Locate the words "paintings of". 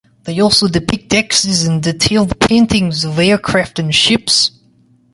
2.39-3.19